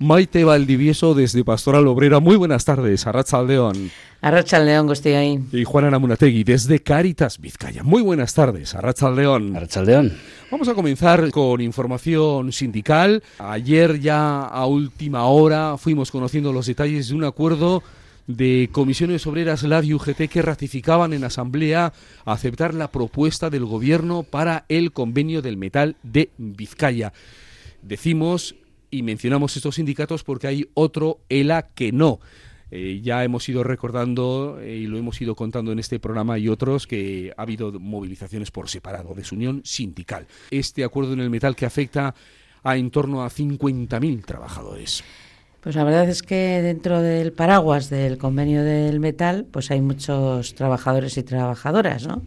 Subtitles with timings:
[0.00, 2.18] Maite Valdivieso desde Pastoral Obrera.
[2.18, 3.92] Muy buenas tardes, Arrachaldeón.
[4.20, 5.38] Arrachaldeón, estoy ahí.
[5.52, 7.84] Y Juana Namunategui desde Caritas Vizcaya.
[7.84, 9.56] Muy buenas tardes, Arrachaldeón.
[9.56, 10.12] Arrachaldeón.
[10.50, 13.22] Vamos a comenzar con información sindical.
[13.38, 17.84] Ayer ya a última hora fuimos conociendo los detalles de un acuerdo
[18.26, 21.92] de comisiones obreras LAD y UGT que ratificaban en asamblea
[22.24, 27.12] aceptar la propuesta del gobierno para el convenio del metal de Vizcaya.
[27.82, 28.56] Decimos
[28.94, 32.20] y mencionamos estos sindicatos porque hay otro ELA que no.
[32.70, 36.48] Eh, ya hemos ido recordando eh, y lo hemos ido contando en este programa y
[36.48, 40.28] otros que ha habido movilizaciones por separado, desunión sindical.
[40.50, 42.14] Este acuerdo en el metal que afecta
[42.62, 45.02] a en torno a 50.000 trabajadores.
[45.60, 50.54] Pues la verdad es que dentro del paraguas del convenio del metal, pues hay muchos
[50.54, 52.22] trabajadores y trabajadoras, ¿no?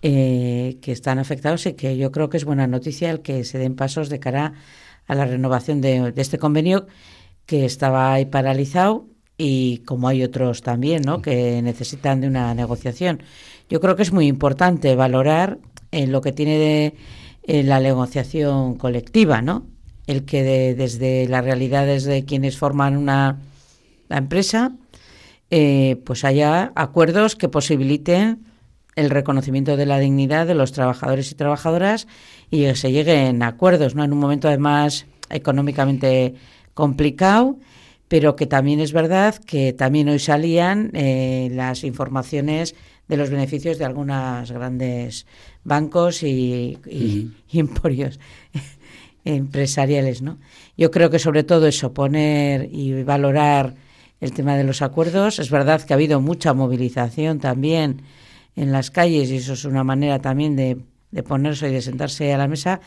[0.00, 3.58] Eh, que están afectados y que yo creo que es buena noticia el que se
[3.58, 4.52] den pasos de cara
[5.08, 6.86] a la renovación de, este convenio
[7.46, 11.20] que estaba ahí paralizado y como hay otros también ¿no?
[11.20, 13.24] que necesitan de una negociación.
[13.68, 15.58] Yo creo que es muy importante valorar
[15.90, 16.94] en lo que tiene
[17.44, 19.66] de la negociación colectiva, ¿no?
[20.06, 23.40] El que desde las realidades de quienes forman una
[24.08, 24.72] la empresa,
[25.50, 28.47] eh, pues haya acuerdos que posibiliten
[28.98, 32.08] el reconocimiento de la dignidad de los trabajadores y trabajadoras
[32.50, 34.02] y que se lleguen a acuerdos, ¿no?
[34.02, 36.34] En un momento además económicamente
[36.74, 37.58] complicado,
[38.08, 42.74] pero que también es verdad que también hoy salían eh, las informaciones
[43.06, 45.26] de los beneficios de algunos grandes
[45.62, 46.78] bancos y,
[47.52, 48.18] emporios
[49.24, 50.38] empresariales, ¿no?
[50.76, 53.76] Yo creo que sobre todo eso, poner y valorar
[54.20, 55.38] el tema de los acuerdos.
[55.38, 58.02] Es verdad que ha habido mucha movilización también
[58.58, 60.78] en las calles y eso es una manera también de,
[61.22, 62.80] ponerse y de sentarse a la mesa,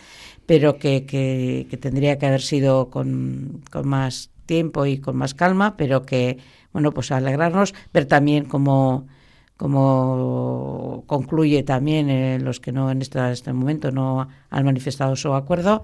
[0.46, 5.78] pero que, que, tendría que haber sido con, con, más tiempo y con más calma,
[5.78, 6.38] pero que,
[6.74, 9.08] bueno, pues alegrarnos, ver también cómo,
[9.56, 15.34] cómo concluye también eh, los que no en este, este momento no han manifestado su
[15.34, 15.82] acuerdo.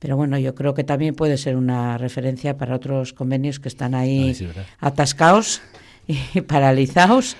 [0.00, 3.94] Pero bueno, yo creo que también puede ser una referencia para otros convenios que están
[3.94, 4.34] ahí
[4.80, 5.60] atascados
[6.46, 7.36] paralizados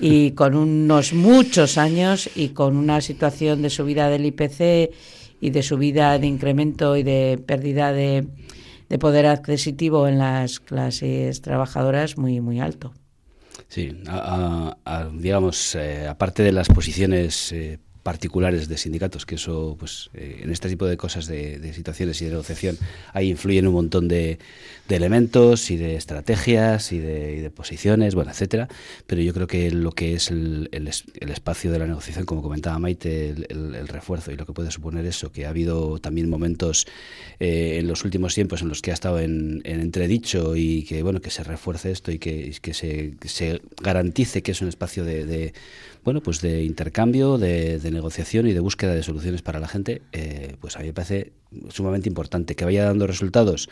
[0.00, 4.92] y con unos muchos años y con una situación de subida del IPC
[5.40, 8.26] y de subida de incremento y de pérdida de,
[8.88, 12.92] de poder adquisitivo en las clases trabajadoras muy muy alto.
[13.68, 13.92] Sí,
[15.14, 20.52] digamos, eh, aparte de las posiciones eh, particulares de sindicatos, que eso, pues, eh, en
[20.52, 22.78] este tipo de cosas, de, situaciones y de negociación,
[23.12, 24.38] ahí influyen un montón de,
[24.88, 28.68] elementos y de estrategias y de, posiciones, bueno, etcétera.
[29.06, 30.68] Pero yo creo que lo que es el,
[31.20, 35.32] espacio de la negociación, como comentaba Maite, el, refuerzo y lo que puede suponer eso,
[35.32, 36.86] que ha habido también momentos
[37.40, 41.20] eh, en los últimos tiempos en los que ha estado en, entredicho y que, bueno,
[41.20, 45.52] que se refuerce esto y que, se, garantice que es un espacio de
[46.06, 50.54] bueno, pues de intercambio, de, negociación y de búsqueda de soluciones para la gente, eh,
[50.60, 51.32] pues a mí me parece
[51.68, 52.54] sumamente importante.
[52.54, 53.68] Que vaya dando resultados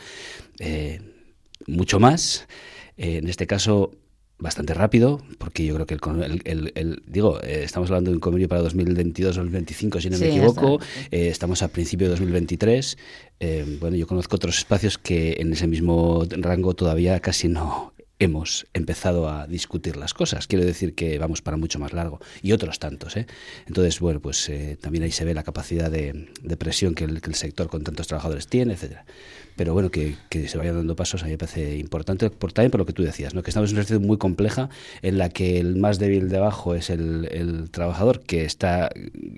[0.58, 1.00] eh,
[1.66, 2.46] mucho más.
[2.96, 3.92] Eh, en este caso,
[4.38, 10.00] bastante rápido, porque yo creo que el, digo, estamos hablando de un convenio para 2022-2025,
[10.00, 10.80] si no me equivoco,
[11.10, 12.98] estamos a principio de 2023.
[13.80, 19.28] bueno, yo conozco otros espacios que en ese mismo rango todavía casi no hemos empezado
[19.28, 20.47] a discutir las cosas.
[20.47, 23.16] Quiero decir que vamos para mucho más largo y otros tantos.
[23.16, 23.26] ¿eh?
[23.66, 27.30] Entonces, bueno, pues eh, también ahí se ve la capacidad de, presión que el, que
[27.30, 29.04] el, sector con tantos trabajadores tiene, etcétera
[29.56, 32.80] pero bueno, que, se vayan dando pasos a mí me parece importante, por, también por
[32.80, 33.42] lo que tú decías, ¿no?
[33.42, 34.69] que estamos en una situación muy compleja
[35.03, 38.91] en la que el más débil de abajo es el, trabajador, que está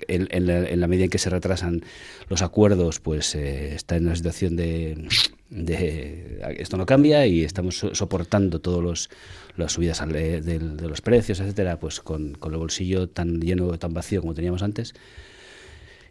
[0.07, 1.83] en, la, medida en que se retrasan
[2.29, 5.07] los acuerdos, pues eh, está en una situación de,
[5.49, 9.09] esto no cambia y estamos soportando todos los
[9.57, 14.21] las subidas de, los precios, etcétera, pues con, con el bolsillo tan lleno, tan vacío
[14.21, 14.93] como teníamos antes.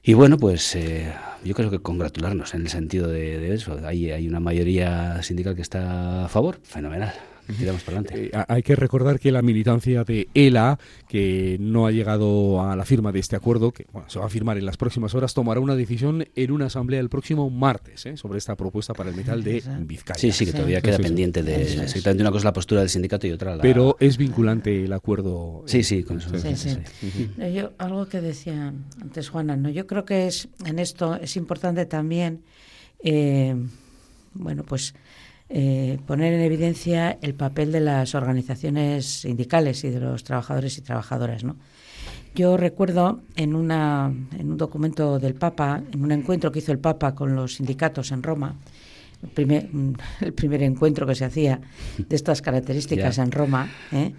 [0.03, 1.13] Y bueno, pues eh,
[1.45, 3.79] yo creo que congratularnos en el sentido de, eso.
[3.85, 7.13] Hay, hay una mayoría sindical que está a favor, fenomenal.
[7.59, 8.31] Tiramos para adelante.
[8.33, 10.79] Eh, hay que recordar que la militancia de ELA,
[11.09, 14.59] que no ha llegado a la firma de este acuerdo, que se va a firmar
[14.59, 18.17] en las próximas horas, tomará una decisión en una asamblea el próximo martes ¿eh?
[18.17, 20.19] sobre esta propuesta para el metal de Vizcaya.
[20.19, 23.33] Sí, sí, que todavía queda pendiente de exactamente una cosa la postura del sindicato y
[23.33, 23.63] otra la...
[23.63, 25.63] Pero es vinculante el acuerdo.
[25.67, 26.31] Sí, sí, con eso.
[27.53, 29.69] Yo, algo que decía antes Juana, ¿no?
[29.71, 32.43] yo creo que es en esto es importante también,
[33.03, 33.55] eh,
[34.35, 34.95] bueno, pues
[35.49, 40.81] eh, poner en evidencia el papel de las organizaciones sindicales y de los trabajadores y
[40.81, 41.45] trabajadoras.
[41.45, 41.57] ¿no?
[42.35, 46.79] Yo recuerdo en, una, en un documento del Papa, en un encuentro que hizo el
[46.79, 48.57] Papa con los sindicatos en Roma,
[49.23, 49.69] el primer,
[50.21, 51.61] el primer encuentro que se hacía
[51.97, 53.71] de estas características en Roma.
[53.93, 54.13] ¿eh?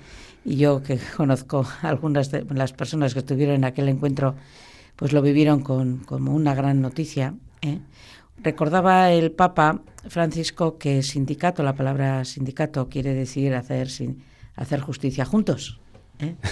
[0.46, 4.36] Y yo que conozco algunas de las personas que estuvieron en aquel encuentro,
[4.96, 7.36] pues lo vivieron con, como una gran noticia.
[7.62, 7.80] ¿eh?
[8.44, 14.24] Recordaba el Papa Francisco que sindicato, la palabra sindicato quiere decir hacer, sin,
[14.56, 15.80] hacer justicia juntos.
[16.20, 16.36] ¿eh?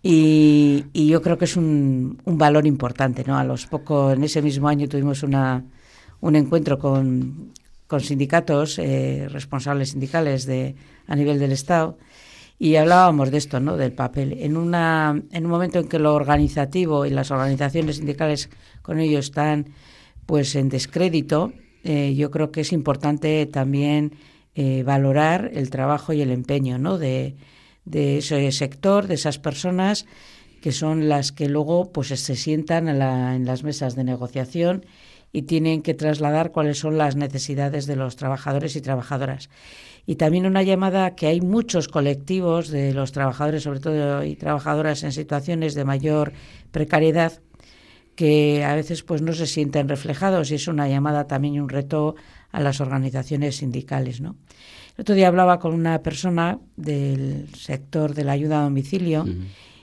[0.00, 3.24] Y, yo creo que es un, un, valor importante.
[3.26, 3.36] ¿no?
[3.36, 5.64] A los pocos, en ese mismo año tuvimos una,
[6.20, 7.52] un encuentro con,
[7.86, 10.76] con sindicatos, eh, responsables sindicales de,
[11.06, 11.98] a nivel del Estado,
[12.58, 13.76] y hablábamos de esto, ¿no?
[13.76, 14.34] del papel.
[14.40, 18.50] En, una, en un momento en que lo organizativo y las organizaciones sindicales
[18.82, 19.66] con ello están
[20.28, 21.54] pues en descrédito,
[21.84, 24.12] eh, yo creo que es importante también
[24.54, 26.98] eh, valorar el trabajo y el empeño ¿no?
[26.98, 27.34] de,
[27.86, 30.04] de ese sector, de esas personas
[30.60, 34.84] que son las que luego pues se sientan en las mesas de negociación
[35.32, 39.48] y tienen que trasladar cuáles son las necesidades de los trabajadores y trabajadoras.
[40.04, 45.04] Y también una llamada que hay muchos colectivos de los trabajadores, sobre todo y trabajadoras
[45.04, 46.34] en situaciones de mayor
[46.70, 47.40] precariedad,
[48.18, 51.68] que a veces pues no se sienten reflejados y es una llamada también y un
[51.68, 52.16] reto
[52.50, 54.34] a las organizaciones sindicales, ¿no?
[54.96, 59.24] El otro día hablaba con una persona del sector de la ayuda a domicilio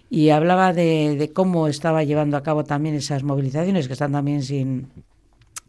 [0.09, 4.43] y hablaba de, de, cómo estaba llevando a cabo también esas movilizaciones que están también
[4.43, 4.89] sin,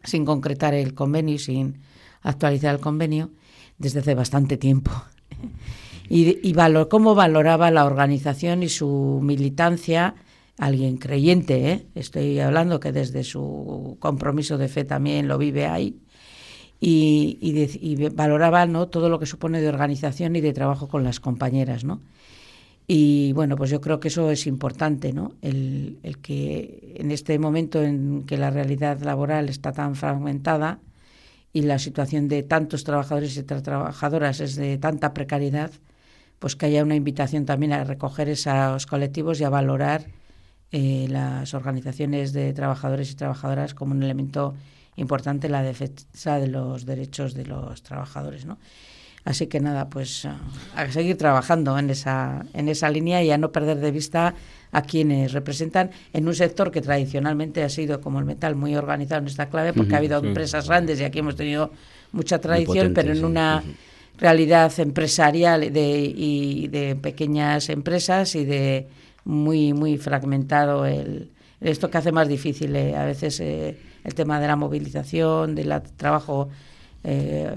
[0.03, 1.77] sin concretar el convenio sin
[2.21, 3.31] actualizar el convenio
[3.77, 4.91] desde hace bastante tiempo.
[6.09, 10.15] y, y valor, cómo valoraba la organización y su militancia
[10.57, 11.87] alguien creyente, ¿eh?
[11.95, 15.99] estoy hablando que desde su compromiso de fe también lo vive ahí,
[16.79, 18.87] y, valoraba ¿no?
[18.87, 22.01] todo lo que supone de organización y de trabajo con las compañeras, ¿no?
[22.89, 25.33] Y bueno, pues yo creo que eso es importante, ¿no?
[25.41, 30.79] El, el, que en este momento en que la realidad laboral está tan fragmentada
[31.51, 35.71] y la situación de tantos trabajadores y trabajadoras es de tanta precariedad,
[36.39, 40.05] pues que haya una invitación también a recoger esos colectivos y a valorar
[40.71, 44.55] eh, las organizaciones de trabajadores y trabajadoras como un elemento
[44.97, 48.57] importante en la defensa de los derechos de los trabajadores, ¿no?
[49.23, 53.51] Así que nada, pues a seguir trabajando en esa, en esa línea y a no
[53.51, 54.33] perder de vista
[54.71, 59.19] a quienes representan en un sector que tradicionalmente ha sido como el metal muy organizado
[59.19, 61.71] en esta clave, porque ha habido empresas grandes y aquí hemos tenido
[62.13, 63.63] mucha tradición, pero en una
[64.17, 68.87] realidad empresarial de, y de pequeñas empresas y de
[69.27, 71.29] muy, muy fragmentado el,
[71.59, 75.81] esto que hace más difícil eh, a veces eh, el tema de la movilización, del
[75.97, 76.49] trabajo
[77.03, 77.55] eh,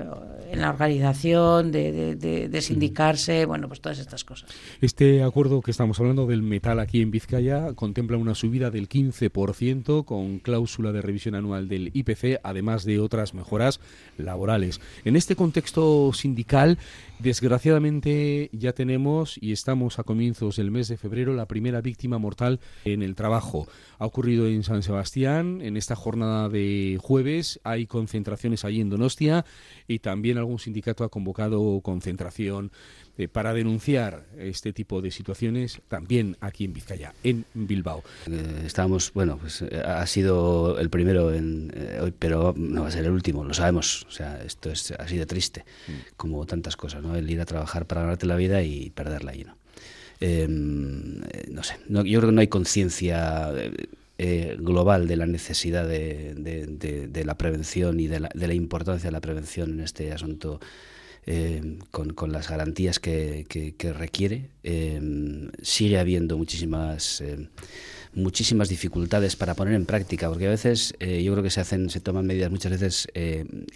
[0.51, 4.51] en la organización, de, de, sindicarse, bueno, pues todas estas cosas.
[4.81, 10.05] Este acuerdo que estamos hablando del metal aquí en Vizcaya contempla una subida del 15%
[10.05, 13.81] con cláusula de revisión anual del IPC, además de otras mejoras
[14.19, 14.81] laborales.
[15.05, 16.79] En este contexto sindical,
[17.23, 22.61] Desgraciadamente ya tenemos y estamos a comienzos del mes de febrero la primera víctima mortal
[22.87, 23.69] en el trabajo.
[23.99, 29.45] Ha ocurrido en San Sebastián, en esta jornada de jueves hay concentraciones allí en Donostia
[29.87, 32.73] y también algún sindicato ha convocado concentración
[33.21, 38.03] eh, para denunciar este tipo de situaciones también aquí en Vizcaya, en Bilbao.
[38.27, 41.71] Eh, estábamos, bueno, pues eh, ha sido el primero en,
[42.01, 44.07] hoy, pero no va a ser el último, lo sabemos.
[44.09, 45.93] O sea, esto es así de triste, mm.
[46.17, 47.15] como tantas cosas, ¿no?
[47.15, 49.59] El ir a trabajar para ganarte la vida y perderla allí, ¿no?
[50.21, 53.51] Em, no sé, yo creo que no hay conciencia
[54.59, 59.13] global de la necesidad de, de, la prevención y de la, de la importancia de
[59.13, 60.61] la prevención en este asunto
[61.33, 64.51] eh, con, con, las garantías que, que, requiere.
[64.65, 67.47] Eh, sigue habiendo muchísimas eh,
[68.15, 72.01] muchísimas dificultades para poner en práctica, porque a veces yo creo que se hacen, se
[72.01, 73.09] toman medidas muchas veces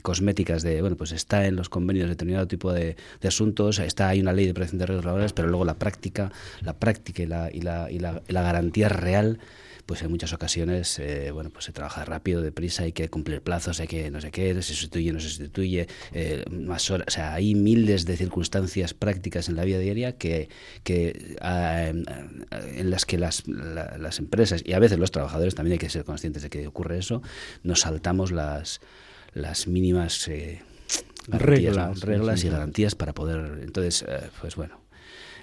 [0.02, 4.20] cosméticas de, bueno, pues está en los convenios determinado tipo de, de, asuntos, está hay
[4.20, 7.50] una ley de protección de riesgos laborales, pero luego la práctica, la práctica y la,
[7.52, 9.38] y la, y la, la garantía real
[9.86, 13.80] pues en muchas ocasiones, eh, bueno, pues se trabaja rápido, deprisa, hay que cumplir plazos,
[13.80, 17.34] hay que no sé qué, se sustituye, no se sustituye, eh, más horas, o sea,
[17.34, 20.48] hay miles de circunstancias prácticas en la vida diaria que,
[20.84, 25.78] que ah, en las que las, las empresas y a veces los trabajadores también hay
[25.78, 27.22] que ser conscientes de que ocurre eso,
[27.62, 28.80] nos saltamos las,
[29.32, 30.62] las mínimas eh,
[31.28, 34.04] reglas, reglas y garantías para poder, entonces,
[34.40, 34.84] pues bueno,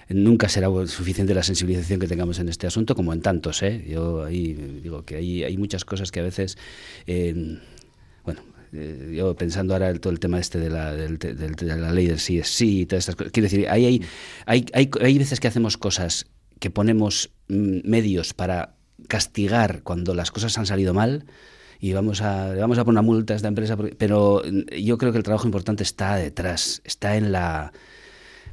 [0.08, 3.62] nunca será suficiente la sensibilización que tengamos en este asunto, como en tantos.
[3.62, 3.84] ¿eh?
[3.88, 6.56] Yo ahí digo que hay, hay muchas cosas que a veces,
[7.06, 7.58] eh,
[8.24, 12.20] bueno, eh, yo pensando ahora todo el tema este de la, de la ley del
[12.20, 14.02] sí es sí y todas estas cosas, quiero decir, hay, hay,
[14.46, 16.26] hay, hay, hay veces que hacemos cosas
[16.62, 18.76] que ponemos mm, medios para
[19.08, 21.26] castigar cuando las cosas han salido mal
[21.80, 25.18] y vamos a, vamos a poner una multa a esta empresa, pero yo creo que
[25.18, 27.72] el trabajo importante está detrás, está en la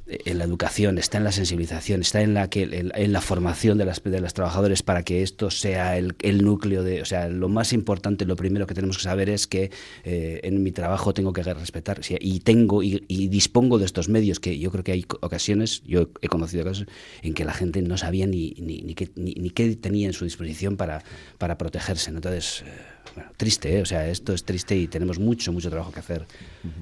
[0.09, 3.85] en la educación, está en la sensibilización, está en la, que, en, la formación de
[3.85, 7.49] las, de las trabajadores para que esto sea el, el, núcleo de, o sea, lo
[7.49, 9.71] más importante, lo primero que tenemos que saber es que
[10.03, 14.57] eh, en mi trabajo tengo que respetar y tengo y, dispongo de estos medios que
[14.57, 16.87] yo creo que hay ocasiones, yo he conocido casos
[17.21, 20.25] en que la gente no sabía ni, ni, ni, qué, ni, qué tenía en su
[20.25, 21.03] disposición para,
[21.37, 22.09] para protegerse.
[22.09, 22.98] Entonces, eh,
[23.37, 23.81] triste, ¿eh?
[23.81, 26.25] o sea, esto es triste y tenemos mucho, mucho trabajo que hacer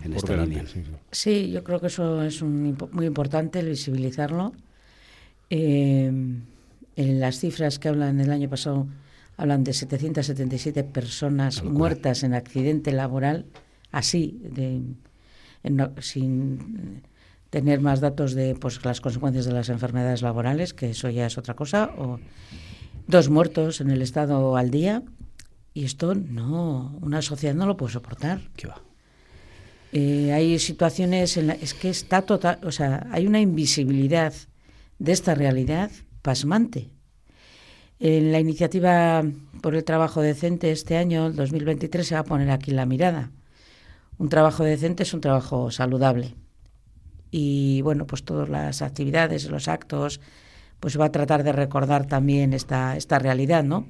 [0.03, 0.65] en esta línea.
[1.11, 4.53] Sí, yo creo que eso es muy importante, el visibilizarlo.
[5.49, 6.11] Eh,
[6.97, 8.87] en las cifras que hablan el año pasado,
[9.37, 13.45] hablan de 777 personas muertas en accidente laboral,
[13.91, 14.81] así, de,
[16.01, 17.03] sin
[17.49, 21.37] tener más datos de pues, las consecuencias de las enfermedades laborales, que eso ya es
[21.37, 22.19] otra cosa, o
[23.07, 25.03] dos muertos en el estado al día
[25.77, 28.41] y esto no, una sociedad no lo puede soportar.
[28.55, 28.81] ¿Qué va?
[29.91, 34.33] Eh, hay situaciones en las es que está total, o sea, hay una invisibilidad
[34.97, 35.91] de esta realidad
[36.23, 36.89] pasmante.
[37.99, 39.23] En la iniciativa
[39.61, 43.29] por el trabajo decente este año, el 2023, se va a poner aquí la mirada.
[44.17, 46.33] Un trabajo decente es un trabajo saludable.
[47.29, 50.21] Y bueno, pues todas las actividades, los actos,
[50.79, 53.85] pues va a tratar de recordar también esta, esta realidad, ¿no?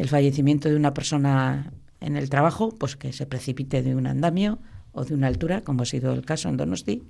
[0.00, 4.58] El fallecimiento de una persona en el trabajo, pues que se precipite de un andamio
[4.92, 7.02] o de una altura, como ha sido el caso en Donosti,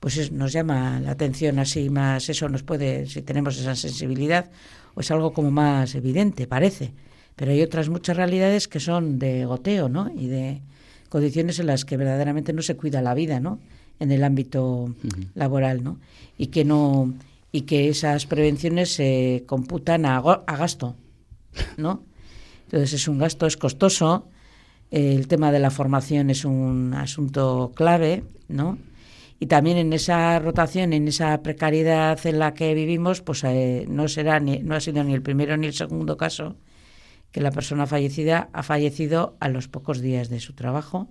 [0.00, 4.50] pues nos llama la atención así más, eso nos puede, si tenemos esa sensibilidad,
[4.94, 6.92] o es algo como más evidente, parece.
[7.36, 10.12] Pero hay otras muchas realidades que son de goteo, ¿no?
[10.14, 10.60] Y de
[11.08, 13.60] condiciones en las que verdaderamente no se cuida la vida, ¿no?
[13.98, 14.94] En el ámbito
[15.34, 15.98] laboral, ¿no?
[16.36, 17.14] Y que no
[17.50, 20.96] y que esas prevenciones se computan a, a gasto,
[21.78, 22.09] ¿no?
[22.70, 24.28] Entonces es un gasto, es costoso.
[24.92, 28.78] El tema de la formación es un asunto clave, ¿no?
[29.40, 34.06] Y también en esa rotación, en esa precariedad en la que vivimos, pues eh, no
[34.06, 36.54] será ni, no ha sido ni el primero ni el segundo caso
[37.32, 41.08] que la persona fallecida ha fallecido a los pocos días de su trabajo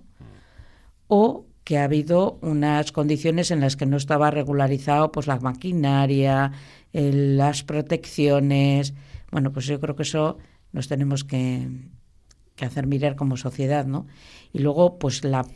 [1.08, 6.52] o que ha habido unas condiciones en las que no estaba regularizado pues la maquinaria,
[6.92, 8.94] las protecciones.
[9.30, 10.38] Bueno, pues yo creo que eso
[10.72, 11.68] nos tenemos que,
[12.60, 14.06] hacer mirar como sociedad, ¿no?
[14.52, 15.46] Y luego, pues la,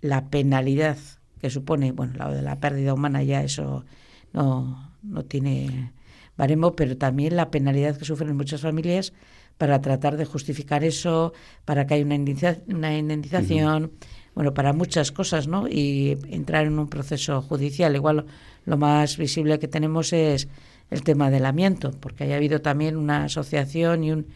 [0.00, 0.96] la penalidad
[1.40, 3.84] que supone, bueno, la de la pérdida humana ya eso
[4.32, 5.92] no, no tiene
[6.36, 9.12] baremo, pero también la penalidad que sufren muchas familias
[9.58, 11.32] para tratar de justificar eso,
[11.64, 13.92] para que haya una, indemnización,
[14.34, 15.66] bueno, para muchas cosas, ¿no?
[15.66, 17.94] Y entrar en un proceso judicial.
[17.96, 18.26] Igual
[18.66, 20.48] lo más visible que tenemos es
[20.90, 24.26] el tema del amiento, porque haya habido también una asociación y un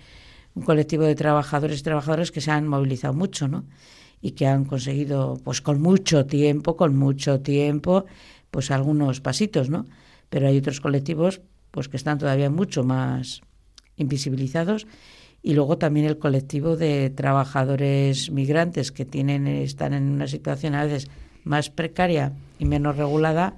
[0.54, 3.64] un colectivo de trabajadores y trabajadoras que se han movilizado mucho, ¿no?
[4.20, 8.04] Y que han conseguido, pues con mucho tiempo, con mucho tiempo,
[8.50, 9.86] pues algunos pasitos, ¿no?
[10.28, 11.40] Pero hay otros colectivos,
[11.70, 13.42] pues que están todavía mucho más
[13.96, 14.86] invisibilizados
[15.42, 20.84] y luego también el colectivo de trabajadores migrantes que tienen están en una situación a
[20.84, 21.08] veces
[21.44, 23.56] más precaria y menos regulada,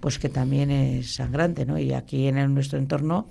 [0.00, 1.78] pues que también es sangrante, ¿no?
[1.78, 3.28] Y aquí en nuestro entorno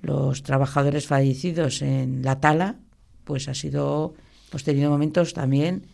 [0.00, 2.76] los trabajadores fallecidos en la tala,
[3.24, 4.14] pues ha sido,
[4.50, 5.86] hemos tenido momentos también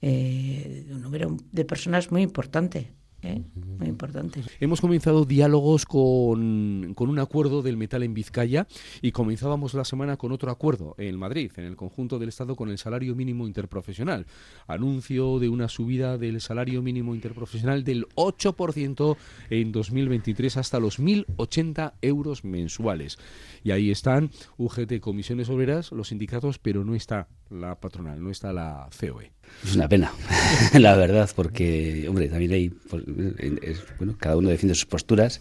[0.00, 2.92] eh, de un número de personas muy importante.
[3.22, 3.42] ¿Eh?
[3.78, 4.42] Muy importante.
[4.60, 8.66] Hemos comenzado diálogos con, con, un acuerdo del metal en Vizcaya
[9.02, 12.68] y comenzábamos la semana con otro acuerdo en Madrid, en el conjunto del Estado con
[12.68, 14.26] el salario mínimo interprofesional.
[14.66, 19.16] Anuncio de una subida del salario mínimo interprofesional del 8%
[19.50, 23.18] en 2023 hasta los 1.080 euros mensuales.
[23.64, 28.52] Y ahí están UGT, Comisiones Obreras, los sindicatos, pero no está la patronal, no está
[28.52, 29.32] la COE.
[29.64, 30.12] Es una pena,
[30.78, 32.72] la verdad, porque, hombre, también hay,
[33.98, 35.40] bueno, cada uno defiende sus posturas,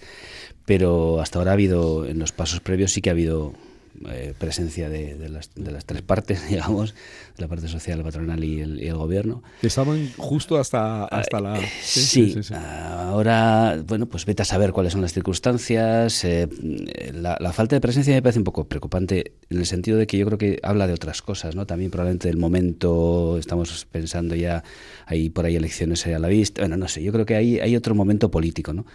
[0.66, 3.54] pero hasta ahora ha habido, en los pasos previos sí que ha habido
[4.10, 6.94] eh, presencia de, las, de, las, tres partes, digamos,
[7.38, 9.44] la parte social, la patronal y el, gobierno.
[9.62, 11.60] Estaban justo hasta, hasta la...
[11.60, 16.24] Eh, sí, ahora, bueno, pues vete a saber cuáles son las circunstancias.
[16.24, 16.48] Eh,
[17.14, 20.26] la, falta de presencia me parece un poco preocupante en el sentido de que yo
[20.26, 21.66] creo que habla de otras cosas, ¿no?
[21.66, 24.64] También probablemente del momento, estamos pensando ya,
[25.06, 27.76] hay por ahí elecciones a la vista, bueno, no sé, yo creo que hay, hay
[27.76, 28.86] otro momento político, ¿no?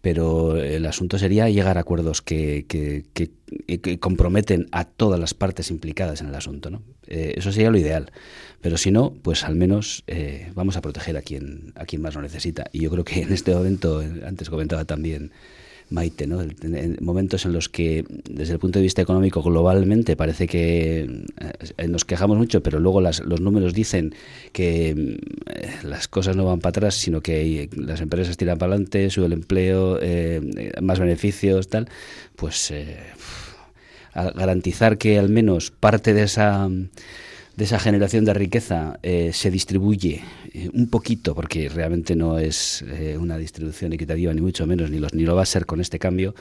[0.00, 3.30] Pero el asunto sería llegar a acuerdos que, que,
[3.98, 6.70] comprometen a todas las partes implicadas en el asunto.
[6.70, 6.82] ¿no?
[7.06, 8.10] Eh, eso sería lo ideal,
[8.60, 12.14] pero si no, pues al menos eh, vamos a proteger a quien, a quien más
[12.14, 12.64] lo necesita.
[12.72, 15.32] Y yo creo que en este momento, antes comentaba también
[15.90, 16.40] Maite, ¿no?
[16.40, 21.24] En momentos en los que, desde el punto de vista económico, globalmente parece que
[21.76, 24.14] eh, nos quejamos mucho, pero luego las, los números dicen
[24.52, 29.10] que eh, las cosas no van para atrás, sino que las empresas tiran para adelante,
[29.10, 31.88] sube el empleo, eh, más beneficios, tal,
[32.36, 32.72] pues
[34.14, 36.68] garantizar que al menos parte de esa
[37.56, 42.82] de esa generación de riqueza eh, se distribuye eh, un poquito, porque realmente no es
[42.88, 45.80] eh, una distribución equitativa, ni mucho menos, ni, los, ni lo va a ser con
[45.80, 46.34] este cambio,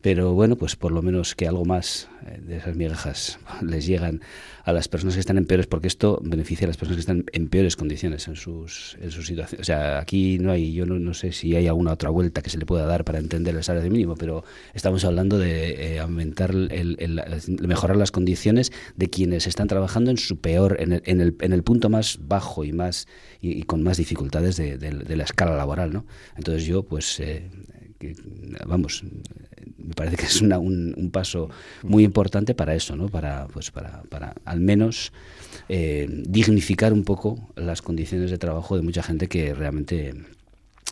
[0.00, 2.08] pero bueno, pues por lo menos que algo más
[2.40, 4.20] de esas migajas les llegan
[4.64, 7.24] a las personas que están en peores, porque esto beneficia a las personas que están
[7.32, 9.60] en peores condiciones en sus, en sus situaciones.
[9.60, 12.58] O sea, aquí no hay, yo no, sé si hay alguna otra vuelta que se
[12.58, 17.22] le pueda dar para entender el salario mínimo, pero estamos hablando de eh, aumentar, el,
[17.60, 21.52] mejorar las condiciones de quienes están trabajando en su peor, en el, en el, en
[21.52, 23.08] el punto más bajo y más
[23.40, 26.06] y, con más dificultades de, la escala laboral, ¿no?
[26.36, 27.50] Entonces yo, pues, eh,
[28.66, 29.04] vamos,
[29.78, 30.52] me parece que es un,
[30.96, 31.50] un, paso
[31.82, 33.08] muy importante para eso, ¿no?
[33.08, 35.12] Para, pues para, para al menos
[35.68, 40.14] eh, dignificar un poco las condiciones de trabajo de mucha gente que realmente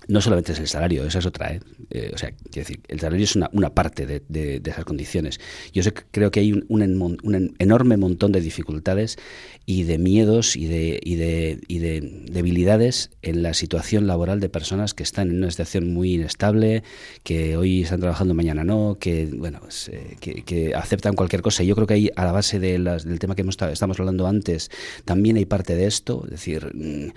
[0.08, 1.52] no solamente es el salario, esa es otra.
[1.52, 1.60] ¿eh?
[1.90, 5.40] eh o sea, quiero decir, el salario es una, una parte de, de, esas condiciones.
[5.72, 9.18] Yo sé, creo que hay un, un, enorme montón de dificultades
[9.66, 14.48] y de miedos y de, y, de, y de debilidades en la situación laboral de
[14.48, 16.82] personas que están en una situación muy inestable,
[17.22, 21.62] que hoy están trabajando, mañana no, que, bueno, pues, eh, que, aceptan cualquier cosa.
[21.62, 24.26] Yo creo que ahí, a la base de las, del tema que hemos, estamos hablando
[24.26, 24.70] antes,
[25.04, 26.22] también hay parte de esto.
[26.24, 27.12] Es decir, mm,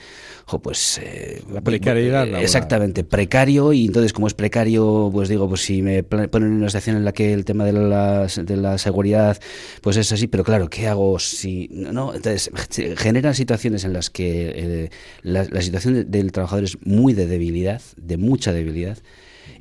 [0.62, 1.00] pues...
[1.04, 2.44] Eh, la precariedad laboral.
[2.74, 6.70] Exactamente precario y entonces como es precario, pues digo, pues si me ponen en una
[6.70, 9.40] situación en la que el tema de la, de la seguridad
[9.82, 12.16] pues es así, pero claro, ¿qué hago si no?
[12.16, 12.50] Entonces
[12.98, 14.90] generan situaciones en las que eh,
[15.22, 18.98] la, situación del trabajador es muy de debilidad, de mucha debilidad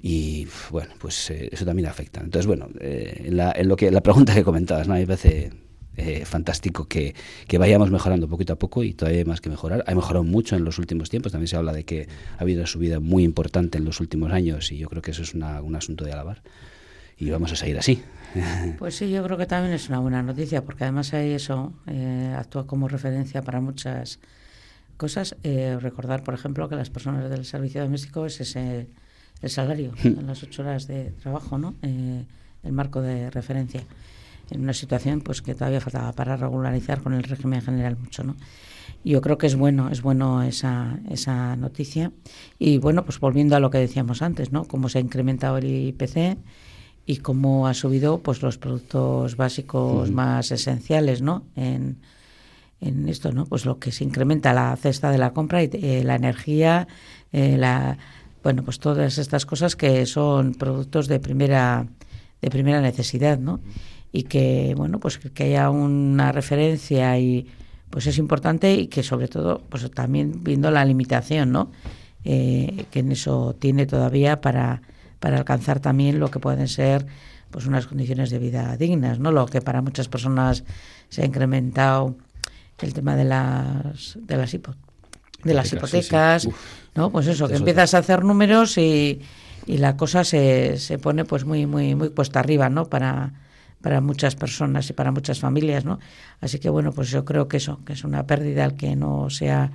[0.01, 2.23] y bueno, pues eh, eso también afecta.
[2.23, 4.95] Entonces, bueno, eh, en, la, en, lo que la pregunta que comentabas, ¿no?
[4.95, 5.51] me parece
[5.97, 7.15] eh, fantástico que,
[7.59, 9.85] vayamos mejorando poquito a poco y todavía hay más que mejorar.
[9.87, 12.09] Ha mejorado mucho en los últimos tiempos, también se habla de que
[12.39, 15.23] ha habido una subida muy importante en los últimos años y yo creo que eso
[15.23, 16.43] es un asunto de alabar
[17.19, 18.03] y vamos a seguir así.
[18.79, 22.35] Pues sí, yo creo que también es una buena noticia porque además hay eso eh,
[22.37, 24.19] actúa como referencia para muchas
[24.97, 25.37] cosas.
[25.43, 28.89] Eh, recordar, por ejemplo, que las personas del servicio doméstico es ese,
[29.43, 30.21] el salario hmm.
[30.21, 31.75] en las ocho horas de trabajo, ¿no?
[31.83, 33.83] el marco de referencia
[34.53, 38.37] en una situación pues que todavía faltaba para regularizar con el régimen general mucho, ¿no?
[39.05, 42.13] Yo creo que es bueno, es bueno esa, esa noticia.
[42.59, 44.65] Y bueno, pues volviendo a lo que decíamos antes, ¿no?
[44.65, 46.39] Cómo se ha incrementado el IPC
[47.05, 51.43] y cómo ha subido pues los productos básicos más esenciales, ¿no?
[51.57, 51.99] En,
[52.81, 53.47] en esto, ¿no?
[53.47, 56.87] Pues lo que se incrementa la cesta de la compra y eh, la energía,
[57.33, 57.99] eh, la
[58.43, 61.87] bueno, pues todas estas cosas que son productos de primera
[62.41, 63.61] de primera necesidad, ¿no?
[64.13, 67.49] Y que bueno pues que haya una referencia y
[67.89, 71.73] pues es importante y que sobre todo pues también viendo la limitación no
[72.25, 74.83] eh, que en eso tiene todavía para
[75.19, 77.07] para alcanzar también lo que pueden ser
[77.51, 80.65] pues unas condiciones de vida dignas no lo que para muchas personas
[81.09, 82.15] se ha incrementado
[82.81, 84.53] el tema de las de las
[85.43, 86.49] de las hipotecas
[86.95, 89.23] no pues eso que empiezas a hacer números y,
[89.67, 93.33] y la cosa se, se pone pues muy muy muy puesta arriba no para
[93.83, 95.99] para muchas personas y para muchas familias, ¿no?
[96.41, 99.29] Así que bueno, pues yo creo que eso, que es una pérdida al que no
[99.29, 99.71] se ha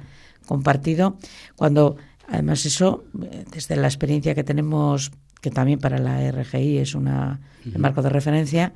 [0.46, 1.18] compartido.
[1.56, 3.04] Cuando además eso,
[3.52, 7.40] desde la experiencia que tenemos, que también para la RGI es una
[7.76, 8.74] marco de referencia,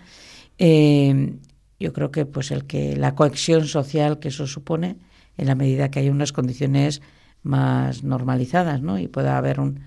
[0.57, 1.33] eh,
[1.79, 4.97] yo creo que pues el que la cohesión social que eso supone,
[5.37, 7.01] en la medida que hay unas condiciones
[7.41, 8.99] más normalizadas, ¿no?
[8.99, 9.79] Y pueda haber un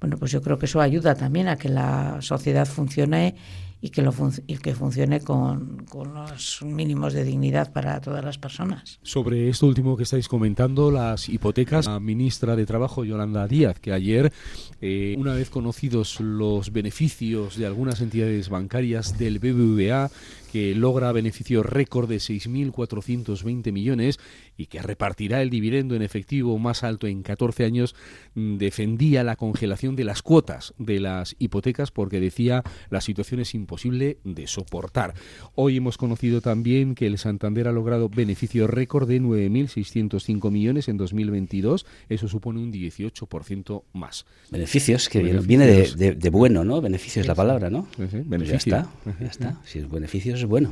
[0.00, 3.36] bueno, pues yo creo que eso ayuda también a que la sociedad funcione
[3.84, 4.14] y que, lo
[4.46, 8.98] y que funcione con, con, los mínimos de dignidad para todas las personas.
[9.02, 13.92] Sobre esto último que estáis comentando, las hipotecas, la ministra de Trabajo, Yolanda Díaz, que
[13.92, 14.32] ayer,
[14.80, 20.10] eh, una vez conocidos los beneficios de algunas entidades bancarias del BBVA,
[20.54, 24.20] que logra beneficio récord de 6.420 millones
[24.56, 27.96] y que repartirá el dividendo en efectivo más alto en 14 años,
[28.36, 33.52] mm, defendía la congelación de las cuotas de las hipotecas porque decía la situación es
[33.52, 35.14] imposible de soportar.
[35.56, 40.98] Hoy hemos conocido también que el Santander ha logrado beneficio récord de 9.605 millones en
[40.98, 41.84] 2022.
[42.08, 44.24] Eso supone un 18% más.
[44.52, 46.80] Beneficios, que viene de, bueno, ¿no?
[46.80, 47.88] Beneficio es la palabra, ¿no?
[47.96, 48.12] Pues
[48.48, 48.88] ya está,
[49.20, 49.60] ya está.
[49.64, 50.70] Si es beneficios bueno.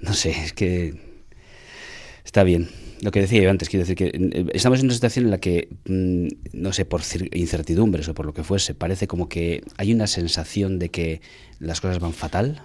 [0.00, 0.94] No sé, es que
[2.24, 2.68] está bien.
[3.00, 5.38] lo que decía yo antes, quiero decir que eh, estamos en una situación en la
[5.38, 9.92] que, mm, no sé, por incertidumbres o por lo que fuese, parece como que hay
[9.92, 11.20] una sensación de que
[11.60, 12.62] las cosas van fatal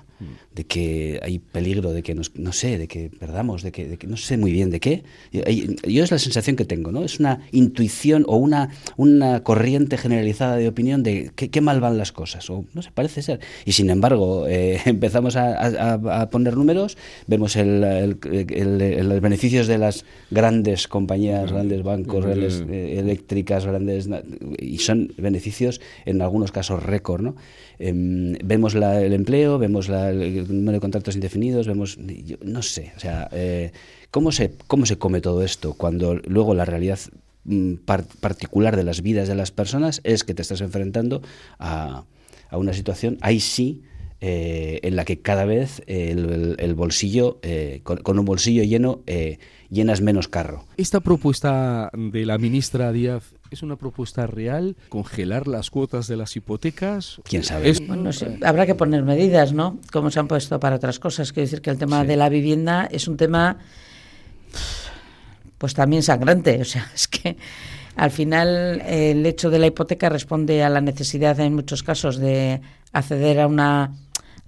[0.54, 4.38] de que hay peligro, de que no sé, de que perdamos, de que, no sé
[4.38, 5.04] muy bien de qué.
[5.32, 7.04] Yo es la sensación que tengo, ¿no?
[7.04, 12.12] Es una intuición o una, una corriente generalizada de opinión de qué mal van las
[12.12, 13.40] cosas, o no sé, parece ser.
[13.66, 20.88] Y sin embargo, eh, empezamos a, poner números, vemos el, los beneficios de las grandes
[20.88, 24.10] compañías, grandes bancos, grandes eh, eléctricas, grandes...
[24.60, 27.36] y son beneficios en algunos casos récord, ¿no?
[27.80, 29.90] Em, vemos el empleo, vemos
[30.22, 31.98] el número de contratos indefinidos, vemos,
[32.42, 33.72] no sé, o sea, eh,
[34.12, 37.00] ¿cómo, se, ¿cómo se come todo esto cuando luego la realidad
[37.46, 37.76] mm,
[38.20, 41.22] particular de las vidas de las personas es que te estás enfrentando
[41.60, 42.06] a,
[42.52, 43.82] una situación, ahí sí,
[44.22, 49.02] eh, en la que cada vez el, bolsillo, eh, con, un bolsillo lleno,
[49.74, 50.66] llenas menos carro.
[50.78, 56.36] Esta propuesta de la ministra Díaz es una propuesta real, congelar las cuotas de las
[56.36, 57.20] hipotecas.
[57.24, 57.74] ¿Quién sabe?
[58.44, 59.78] habrá que poner medidas, ¿no?
[59.92, 61.34] Como se han puesto para otras cosas.
[61.34, 63.58] Quiero decir que el tema de la vivienda es un tema,
[65.58, 66.62] pues también sangrante.
[66.62, 67.38] O sea, es que
[67.96, 72.62] al final el hecho de la hipoteca responde a la necesidad en muchos casos de
[72.92, 73.92] acceder a una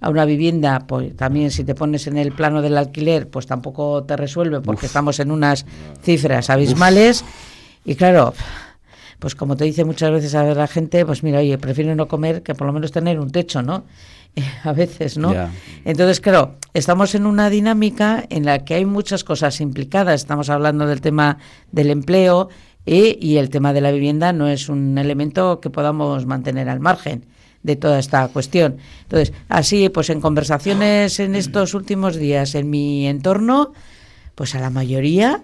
[0.00, 4.04] a una vivienda, pues también si te pones en el plano del alquiler, pues tampoco
[4.04, 5.64] te resuelve porque estamos en unas
[6.02, 7.24] cifras abismales.
[7.84, 8.34] Y claro,
[9.18, 12.42] pues como te dice muchas veces a la gente, pues mira, oye, prefiero no comer
[12.42, 13.84] que por lo menos tener un techo, ¿no?
[14.64, 15.34] a veces, ¿no?
[15.84, 20.20] Entonces, claro, estamos en una dinámica en la que hay muchas cosas implicadas.
[20.20, 21.38] Estamos hablando del tema
[21.72, 22.50] del empleo
[22.84, 26.80] y, y el tema de la vivienda no es un elemento que podamos mantener al
[26.80, 27.24] margen
[27.66, 28.78] de toda esta cuestión.
[29.02, 33.72] Entonces, así, pues en conversaciones en estos últimos días en mi entorno,
[34.34, 35.42] pues a la mayoría,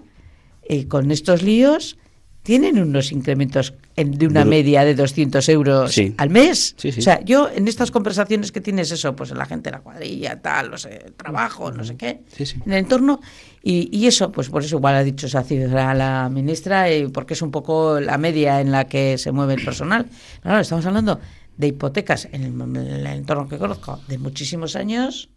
[0.63, 1.97] eh, con estos líos,
[2.43, 6.75] tienen unos incrementos de una media de 200 euros al mes.
[6.83, 10.71] O sea, yo en estas conversaciones que tienes eso, pues la gente, la cuadrilla, tal,
[10.71, 13.21] no sé, trabajo, no sé qué, en el entorno,
[13.61, 17.41] y, eso, pues por eso igual ha dicho esa cifra la ministra, y porque es
[17.41, 20.05] un poco la media en la que se mueve el personal.
[20.41, 21.21] Pero estamos hablando
[21.57, 22.43] de hipotecas en
[22.75, 25.29] el, entorno que conozco de muchísimos años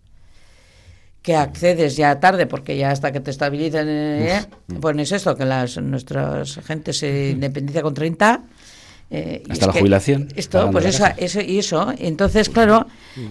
[1.23, 4.47] que accedes ya tarde porque ya hasta que te estabilizan eh,
[4.81, 8.45] pones esto que las nuestras gente se independiza con 30
[9.09, 11.92] eh, hasta la jubilación esto pues eso, eso, y eso.
[11.99, 12.87] Entonces claro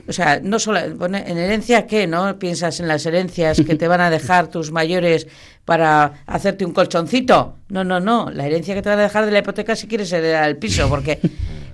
[0.08, 4.02] o sea no solo en herencia qué no piensas en las herencias que te van
[4.02, 5.28] a dejar tus mayores
[5.66, 7.56] para hacerte un colchoncito.
[7.70, 8.30] No no no.
[8.32, 10.88] La herencia que te van a dejar de la hipoteca si quieres heredar el piso
[10.88, 11.20] porque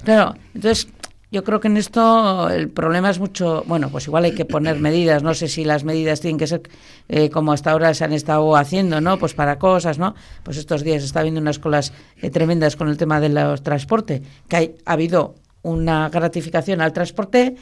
[0.03, 0.87] claro entonces
[1.31, 4.79] yo creo que en esto el problema es mucho, bueno, pues igual hay que poner
[4.79, 6.61] medidas, no sé si las medidas tienen que ser
[7.07, 9.17] eh, como hasta ahora se han estado haciendo, ¿no?
[9.17, 10.13] Pues para cosas, ¿no?
[10.43, 14.75] Pues estos días está habiendo unas colas eh, tremendas con el tema del transporte, que
[14.85, 17.55] ha habido una gratificación al transporte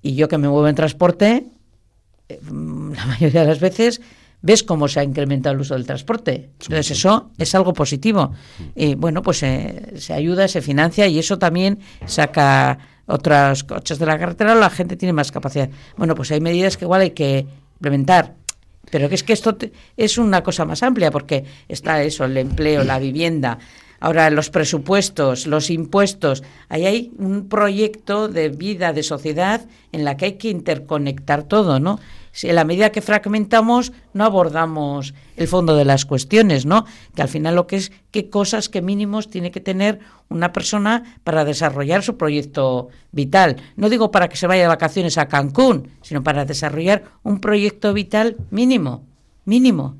[0.00, 1.44] y yo que me muevo en transporte,
[2.30, 4.00] eh, la mayoría de las veces
[4.42, 6.50] ves cómo se ha incrementado el uso del transporte.
[6.60, 8.32] Entonces eso es algo positivo.
[8.74, 14.06] Y bueno, pues eh, se ayuda, se financia y eso también saca otros coches de
[14.06, 15.68] la carretera, la gente tiene más capacidad.
[15.96, 18.34] Bueno, pues hay medidas que igual hay que implementar.
[18.90, 19.56] Pero que es que esto
[19.96, 23.58] es una cosa más amplia porque está eso, el empleo, la vivienda,
[23.98, 26.44] ahora los presupuestos, los impuestos.
[26.68, 31.80] Ahí hay un proyecto de vida, de sociedad en la que hay que interconectar todo,
[31.80, 31.98] ¿no?
[32.36, 36.84] Si en la medida que fragmentamos no abordamos el fondo de las cuestiones, ¿no?
[37.14, 41.16] Que al final lo que es qué cosas, qué mínimos tiene que tener una persona
[41.24, 43.56] para desarrollar su proyecto vital.
[43.76, 47.94] No digo para que se vaya de vacaciones a Cancún, sino para desarrollar un proyecto
[47.94, 49.06] vital mínimo,
[49.46, 49.96] mínimo.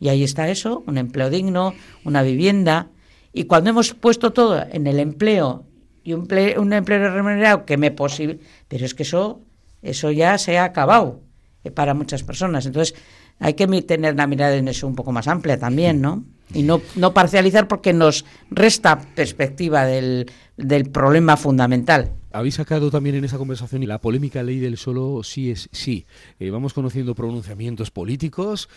[0.00, 1.72] Y ahí está eso, un empleo digno,
[2.04, 2.88] una vivienda.
[3.32, 5.62] Y cuando hemos puesto todo en el empleo
[6.02, 9.40] y un un empleo remunerado que me posible, pero es que eso,
[9.82, 11.20] eso ya se ha acabado.
[11.66, 12.66] Eh, para muchas personas.
[12.66, 12.94] Entonces,
[13.40, 16.24] hay que tener una mirada en eso un poco más amplia también, ¿no?
[16.54, 22.12] Y no, no parcializar porque nos resta perspectiva del, del problema fundamental.
[22.32, 26.06] Habéis sacado también en esa conversación la polémica ley del solo sí es sí.
[26.38, 28.68] Eh, vamos conociendo pronunciamientos políticos,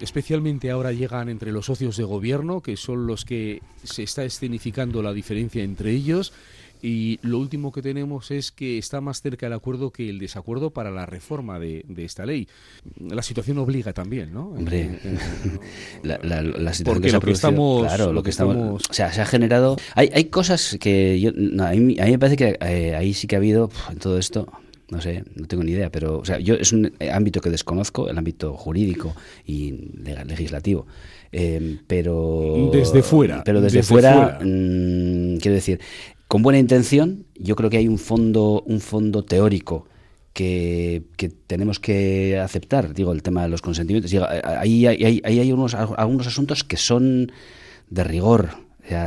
[0.00, 5.02] especialmente ahora llegan entre los socios de gobierno, que son los que se está escenificando
[5.02, 6.32] la diferencia entre ellos.
[6.86, 10.70] Y lo último que tenemos es que está más cerca el acuerdo que el desacuerdo
[10.70, 12.46] para la reforma de, esta ley.
[13.00, 14.50] La situación obliga también, ¿no?
[14.50, 15.18] Hombre, eh, eh,
[16.04, 19.26] la, la, situación que se ha producido, claro, lo, que, estamos, o sea, se ha
[19.26, 19.76] generado.
[19.96, 23.38] Hay, hay cosas que yo, a, mí, me parece que eh, ahí sí que ha
[23.38, 24.46] habido en todo esto
[24.88, 28.08] no sé, no tengo ni idea, pero o sea, yo es un ámbito que desconozco,
[28.08, 29.72] el ámbito jurídico y
[30.24, 30.86] legislativo.
[31.32, 35.80] Eh, pero desde fuera, pero desde, fuera, mm, quiero decir,
[36.28, 39.86] con buena intención, yo creo que hay un fondo, un fondo teórico
[40.36, 42.92] que, tenemos que aceptar.
[42.92, 44.12] Digo, el tema de los consentimientos.
[44.44, 47.32] Ahí hay, hay, unos, algunos asuntos que son
[47.88, 48.50] de rigor,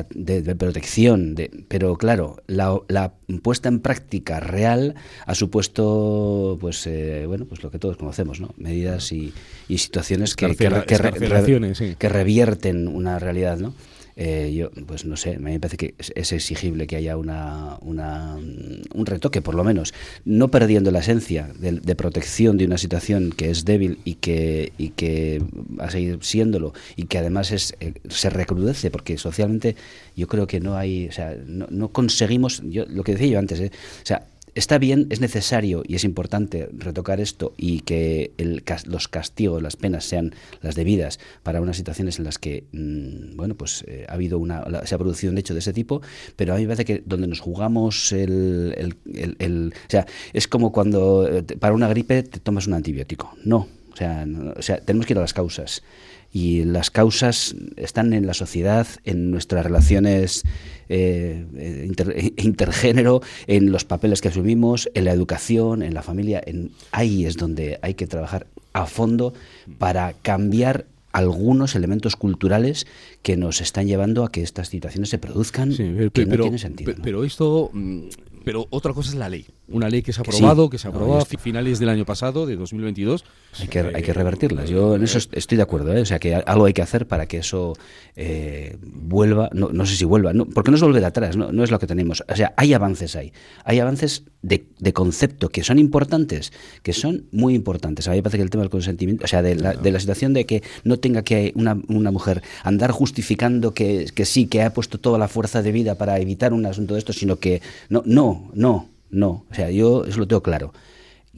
[0.10, 7.46] de, protección, de, pero claro, la, puesta en práctica real ha supuesto, pues, eh, bueno,
[7.46, 8.54] pues lo que todos conocemos, ¿no?
[8.58, 9.34] Medidas y,
[9.68, 13.74] situaciones que, que, revierten una realidad, ¿no?
[14.22, 19.42] Eh, yo, pues no sé, me parece que es, exigible que haya una, un retoque,
[19.42, 19.94] por lo menos,
[20.26, 24.90] no perdiendo la esencia de, protección de una situación que es débil y que, y
[24.90, 25.42] que
[25.80, 29.78] va a seguir siéndolo y que además es, eh, se recrudece, porque socialmente
[30.18, 33.40] yo creo que no hay, o sea, no, no conseguimos, yo, lo que decía yo
[33.40, 33.72] antes, ¿eh?
[34.04, 34.28] o sea,
[34.60, 39.78] Está bien, es necesario y es importante retocar esto y que el, los castigos, las
[39.78, 44.16] penas sean las debidas para unas situaciones en las que, mm, bueno, pues eh, ha
[44.16, 46.02] habido una, se ha producido un hecho de ese tipo,
[46.36, 48.98] pero a mí me parece que donde nos jugamos el,
[49.40, 53.34] el, o sea, es como cuando eh, para una gripe te tomas un antibiótico.
[53.46, 55.84] No, o sea, o sea, tenemos que ir a las causas
[56.32, 60.44] y las causas están en la sociedad, en nuestras relaciones
[60.90, 66.42] eh, eh, intergénero, en los papeles que asumimos, en la educación, en la familia.
[66.46, 69.34] En, ahí es donde hay que trabajar a fondo
[69.78, 72.86] para cambiar algunos elementos culturales
[73.24, 76.94] que nos están llevando a que estas situaciones se produzcan pero, que no tiene sentido.
[77.02, 78.02] Pero esto, mm,
[78.46, 81.18] pero otra cosa es la ley una ley que se ha aprobado, que se aprobó
[81.18, 83.26] a finales del año pasado, de 2022.
[83.60, 84.70] Hay que, hay que revertirlas.
[84.70, 85.96] Yo en eso estoy de acuerdo.
[85.96, 86.02] ¿eh?
[86.02, 87.74] O sea, que algo hay que hacer para que eso
[88.16, 89.50] eh, vuelva.
[89.54, 91.80] No, no, sé si vuelva, no, porque no es volver atrás, no, no es lo
[91.80, 92.24] que tenemos.
[92.28, 93.34] O sea, hay avances ahí.
[93.64, 96.54] Hay avances de, de, concepto que son importantes,
[96.84, 98.08] que son muy importantes.
[98.08, 100.00] A mí me parece que el tema del consentimiento, o sea, de la, de la
[100.00, 104.62] situación de que no tenga que una, una mujer andar justificando que, que sí, que
[104.64, 107.62] ha puesto toda la fuerza de vida para evitar un asunto de esto, sino que
[107.90, 108.90] no, no, no.
[109.10, 110.74] No, o sea, yo eso lo tengo claro,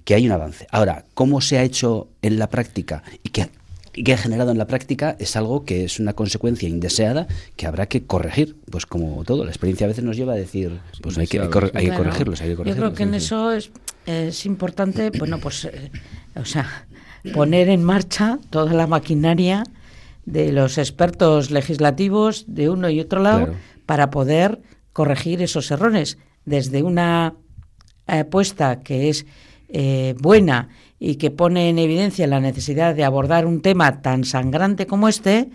[0.04, 0.68] que hay un avance.
[0.72, 5.16] Ahora, ¿cómo se ha hecho en la práctica y qué, ha generado en la práctica
[5.20, 8.56] es algo que es una consecuencia indeseada que habrá que corregir.
[8.70, 11.48] Pues como todo, la experiencia a veces nos lleva a decir, pues hay que, hay,
[11.90, 13.72] que corregirlos, Yo creo que en eso es,
[14.06, 15.92] es importante, bueno, pues, eh,
[16.36, 16.88] o sea,
[17.34, 19.64] poner en marcha toda la maquinaria
[20.26, 23.54] de los expertos legislativos de uno y otro lado
[23.86, 24.62] para poder
[24.94, 27.34] corregir esos errores desde una
[28.20, 29.26] apuesta que es
[29.70, 30.70] eh, buena
[31.00, 35.50] y que pone en evidencia la necesidad de abordar un tema tan sangrante como este,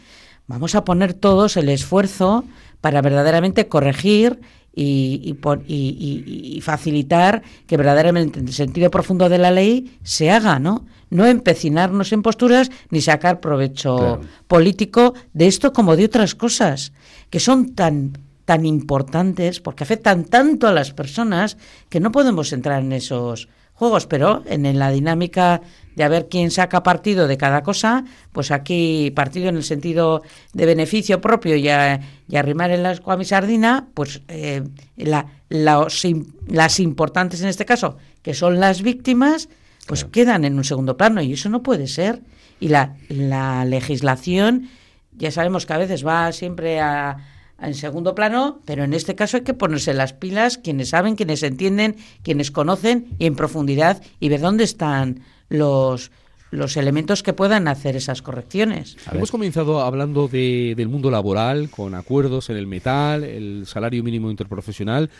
[0.46, 2.44] vamos a poner todos el esfuerzo
[2.80, 4.40] para verdaderamente corregir
[4.74, 10.84] y, y, facilitar que verdaderamente el sentido profundo de la ley se haga, ¿no?
[11.08, 16.92] No empecinarnos en posturas ni sacar provecho político de esto como de otras cosas
[17.30, 21.58] que son tan tan importantes, porque afectan tanto a las personas,
[21.90, 25.60] que no podemos entrar en esos juegos, pero en, la dinámica
[25.96, 30.22] de a ver quién saca partido de cada cosa, pues aquí partido en el sentido
[30.54, 34.62] de beneficio propio y, arrimar en la escuami sardina, pues eh,
[34.96, 39.48] la, las importantes en este caso, que son las víctimas,
[39.86, 42.22] pues quedan en un segundo plano y eso no puede ser.
[42.60, 44.70] Y la, la legislación,
[45.12, 47.18] ya sabemos que a veces va siempre a
[47.60, 51.42] en segundo plano, pero en este caso hay que ponerse las pilas quienes saben, quienes
[51.42, 56.10] entienden, quienes conocen y en profundidad y ver dónde están los
[56.50, 58.96] los elementos que puedan hacer esas correcciones.
[59.12, 64.30] Hemos comenzado hablando de, del mundo laboral, con acuerdos en el metal, el salario mínimo
[64.30, 65.10] interprofesional.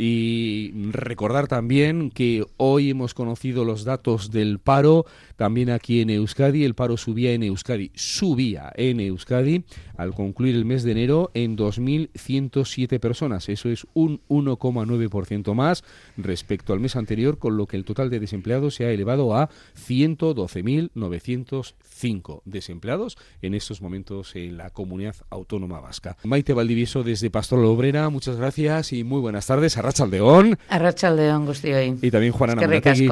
[0.00, 6.62] Y recordar también que hoy hemos conocido los datos del paro, también aquí en Euskadi,
[6.62, 9.64] el paro subía en Euskadi, subía en Euskadi
[9.96, 13.48] al concluir el mes de enero en 2.107 personas.
[13.48, 15.82] Eso es un 1,9% más
[16.16, 19.50] respecto al mes anterior, con lo que el total de desempleados se ha elevado a
[19.76, 26.16] 112.905 desempleados en estos momentos en la comunidad autónoma vasca.
[26.22, 29.76] Maite Valdivieso desde Pastor Obrera, muchas gracias y muy buenas tardes.
[29.88, 30.58] Arrachaldeón.
[30.68, 31.98] Arrachaldeón, Gustioi.
[32.02, 33.08] Y también Juana Munategui.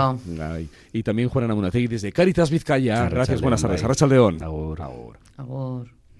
[0.92, 3.08] Y también Juana Munategui desde Caritas Vizcaya.
[3.08, 3.82] Gracias, buenas tardes.
[3.82, 4.42] Arrachaldeón.
[4.42, 4.82] Agur.
[4.82, 5.18] Agur.
[5.38, 5.95] Agur.